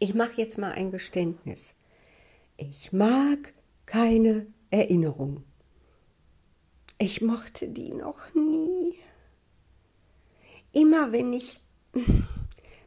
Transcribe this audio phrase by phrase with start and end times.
[0.00, 1.74] Ich mache jetzt mal ein Geständnis.
[2.56, 3.52] Ich mag
[3.84, 5.42] keine Erinnerung.
[6.98, 8.94] Ich mochte die noch nie.
[10.72, 11.60] Immer wenn ich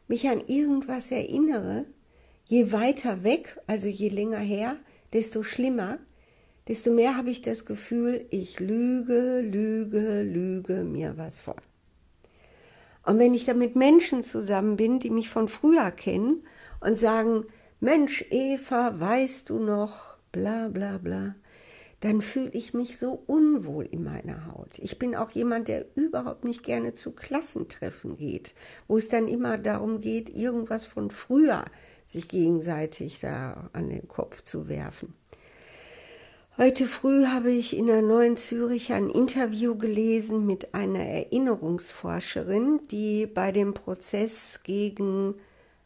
[0.08, 1.84] mich an irgendwas erinnere,
[2.44, 4.76] je weiter weg, also je länger her,
[5.12, 5.98] desto schlimmer,
[6.68, 11.56] desto mehr habe ich das Gefühl, ich lüge, lüge, lüge mir was vor.
[13.04, 16.44] Und wenn ich dann mit Menschen zusammen bin, die mich von früher kennen
[16.80, 17.44] und sagen,
[17.80, 21.34] Mensch, Eva, weißt du noch, bla bla bla,
[22.02, 24.78] dann fühle ich mich so unwohl in meiner Haut.
[24.80, 28.54] Ich bin auch jemand, der überhaupt nicht gerne zu Klassentreffen geht,
[28.88, 31.64] wo es dann immer darum geht, irgendwas von früher
[32.04, 35.14] sich gegenseitig da an den Kopf zu werfen.
[36.58, 43.26] Heute früh habe ich in der Neuen Zürich ein Interview gelesen mit einer Erinnerungsforscherin, die
[43.26, 45.34] bei dem Prozess gegen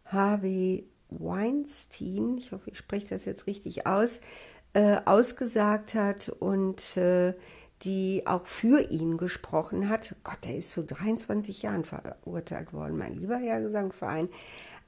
[0.07, 4.21] Harvey Weinstein, ich hoffe, ich spreche das jetzt richtig aus,
[4.73, 7.35] äh, ausgesagt hat und äh,
[7.83, 10.17] die auch für ihn gesprochen hat.
[10.25, 14.29] Gott, der ist zu 23 Jahren verurteilt worden, mein lieber Herr Gesangverein.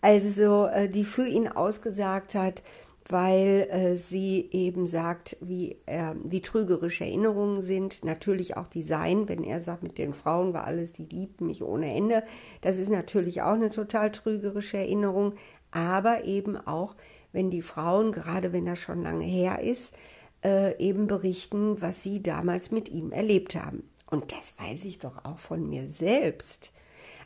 [0.01, 2.65] Also, äh, die für ihn ausgesagt hat,
[3.09, 9.29] weil äh, sie eben sagt, wie, äh, wie trügerisch Erinnerungen sind, natürlich auch die sein,
[9.29, 12.23] wenn er sagt, mit den Frauen war alles, die liebten mich ohne Ende.
[12.61, 15.35] Das ist natürlich auch eine total trügerische Erinnerung,
[15.71, 16.95] aber eben auch,
[17.33, 19.97] wenn die Frauen, gerade wenn das schon lange her ist,
[20.45, 23.89] äh, eben berichten, was sie damals mit ihm erlebt haben.
[24.11, 26.73] Und das weiß ich doch auch von mir selbst.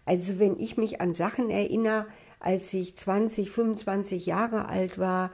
[0.04, 2.06] Also wenn ich mich an Sachen erinnere,
[2.40, 5.30] als ich 20, 25 Jahre alt war,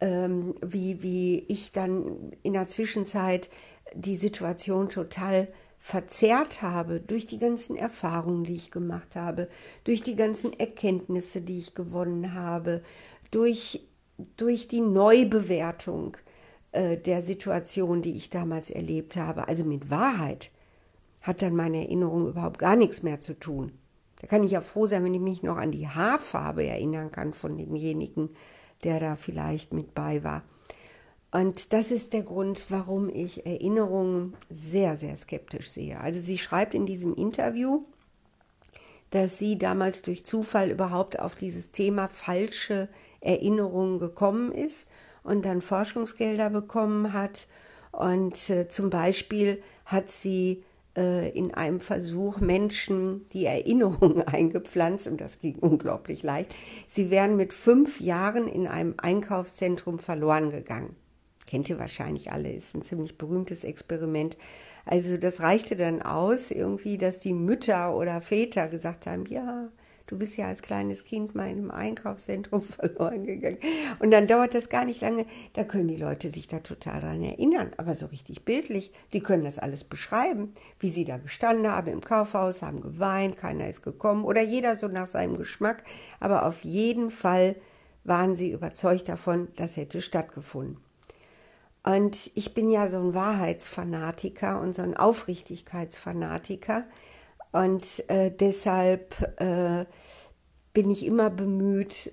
[0.00, 3.50] ähm, wie, wie ich dann in der Zwischenzeit
[3.94, 9.48] die Situation total verzerrt habe durch die ganzen Erfahrungen, die ich gemacht habe,
[9.84, 12.82] durch die ganzen Erkenntnisse, die ich gewonnen habe,
[13.30, 13.86] durch,
[14.36, 16.16] durch die Neubewertung
[16.72, 19.48] äh, der Situation, die ich damals erlebt habe.
[19.48, 20.50] Also mit Wahrheit
[21.22, 23.72] hat dann meine Erinnerung überhaupt gar nichts mehr zu tun.
[24.20, 27.32] Da kann ich ja froh sein, wenn ich mich noch an die Haarfarbe erinnern kann
[27.32, 28.30] von demjenigen,
[28.84, 30.42] der da vielleicht mit bei war.
[31.30, 36.00] Und das ist der Grund, warum ich Erinnerungen sehr, sehr skeptisch sehe.
[36.00, 37.84] Also sie schreibt in diesem Interview,
[39.10, 42.88] dass sie damals durch Zufall überhaupt auf dieses Thema falsche
[43.20, 44.90] Erinnerungen gekommen ist
[45.22, 47.46] und dann Forschungsgelder bekommen hat.
[47.92, 50.64] Und äh, zum Beispiel hat sie
[50.94, 56.54] in einem Versuch Menschen die Erinnerung eingepflanzt und das ging unglaublich leicht.
[56.86, 60.96] Sie wären mit fünf Jahren in einem Einkaufszentrum verloren gegangen.
[61.46, 64.36] Kennt ihr wahrscheinlich alle, ist ein ziemlich berühmtes Experiment.
[64.84, 69.68] Also das reichte dann aus, irgendwie, dass die Mütter oder Väter gesagt haben, ja,
[70.08, 73.58] du bist ja als kleines Kind mal in einem Einkaufszentrum verloren gegangen.
[74.00, 77.22] Und dann dauert das gar nicht lange, da können die Leute sich da total dran
[77.22, 81.88] erinnern, aber so richtig bildlich, die können das alles beschreiben, wie sie da gestanden haben
[81.88, 85.84] im Kaufhaus, haben geweint, keiner ist gekommen oder jeder so nach seinem Geschmack,
[86.18, 87.54] aber auf jeden Fall
[88.04, 90.78] waren sie überzeugt davon, das hätte stattgefunden.
[91.84, 96.84] Und ich bin ja so ein Wahrheitsfanatiker und so ein Aufrichtigkeitsfanatiker.
[97.52, 99.86] Und äh, deshalb äh,
[100.72, 102.12] bin ich immer bemüht,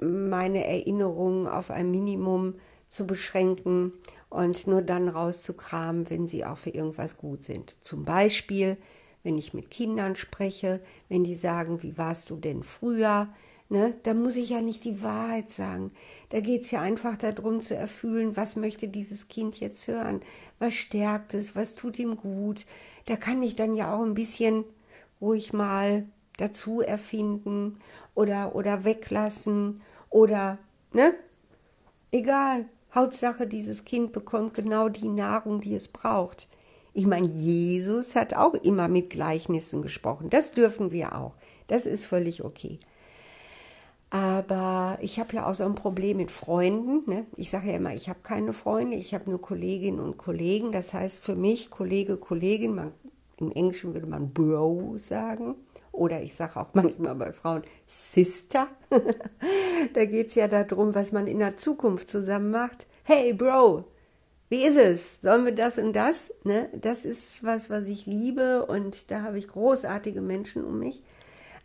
[0.00, 2.54] meine Erinnerungen auf ein Minimum
[2.88, 3.92] zu beschränken
[4.30, 7.76] und nur dann rauszukramen, wenn sie auch für irgendwas gut sind.
[7.82, 8.78] Zum Beispiel,
[9.22, 13.28] wenn ich mit Kindern spreche, wenn die sagen, wie warst du denn früher?
[13.70, 15.92] Ne, da muss ich ja nicht die Wahrheit sagen.
[16.30, 20.22] Da geht es ja einfach darum zu erfüllen, was möchte dieses Kind jetzt hören,
[20.58, 22.64] was stärkt es, was tut ihm gut.
[23.04, 24.64] Da kann ich dann ja auch ein bisschen
[25.20, 26.06] ruhig mal
[26.38, 27.78] dazu erfinden
[28.14, 30.58] oder, oder weglassen oder,
[30.92, 31.12] ne?
[32.10, 32.66] Egal.
[32.94, 36.48] Hauptsache, dieses Kind bekommt genau die Nahrung, die es braucht.
[36.94, 40.30] Ich meine, Jesus hat auch immer mit Gleichnissen gesprochen.
[40.30, 41.34] Das dürfen wir auch.
[41.66, 42.80] Das ist völlig okay.
[44.10, 47.02] Aber ich habe ja auch so ein Problem mit Freunden.
[47.10, 47.26] Ne?
[47.36, 50.72] Ich sage ja immer, ich habe keine Freunde, ich habe nur Kolleginnen und Kollegen.
[50.72, 52.92] Das heißt für mich Kollege, Kollegin, man,
[53.36, 55.56] im Englischen würde man Bro sagen.
[55.92, 58.68] Oder ich sage auch manchmal bei Frauen Sister.
[59.94, 62.86] da geht es ja darum, was man in der Zukunft zusammen macht.
[63.02, 63.84] Hey Bro,
[64.48, 65.20] wie ist es?
[65.20, 66.32] Sollen wir das und das?
[66.44, 66.70] Ne?
[66.80, 71.02] Das ist was, was ich liebe und da habe ich großartige Menschen um mich.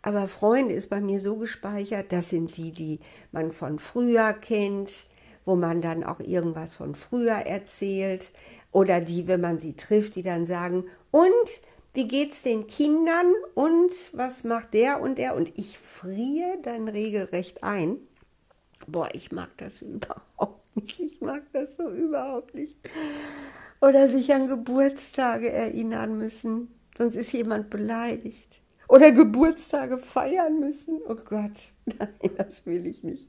[0.03, 3.00] Aber Freunde ist bei mir so gespeichert, das sind die, die
[3.31, 5.05] man von früher kennt,
[5.45, 8.31] wo man dann auch irgendwas von früher erzählt.
[8.71, 11.61] Oder die, wenn man sie trifft, die dann sagen, und
[11.94, 15.35] wie geht's den Kindern und was macht der und der?
[15.35, 17.97] Und ich friere dann regelrecht ein.
[18.88, 21.00] Boah, ich mag das überhaupt nicht.
[21.00, 22.75] Ich mag das so überhaupt nicht.
[23.79, 28.52] Oder sich an Geburtstage erinnern müssen, sonst ist jemand beleidigt.
[28.88, 31.01] Oder Geburtstage feiern müssen.
[31.07, 31.51] Oh Gott,
[31.85, 33.27] nein, das will ich nicht.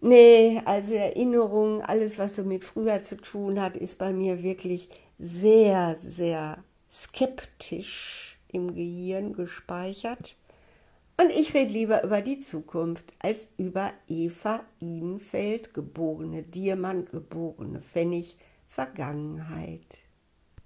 [0.00, 4.88] Nee, also Erinnerungen, alles, was so mit früher zu tun hat, ist bei mir wirklich
[5.18, 10.36] sehr, sehr skeptisch im Gehirn gespeichert.
[11.20, 18.38] Und ich rede lieber über die Zukunft als über Eva Ihnfeld, geborene Diermann, geborene Pfennig,
[18.66, 19.98] Vergangenheit.